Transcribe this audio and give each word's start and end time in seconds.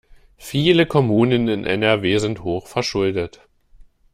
Viele 0.39 0.87
Kommunen 0.87 1.47
in 1.47 1.63
NRW 1.63 2.17
sind 2.17 2.43
hochverschuldet. 2.43 3.47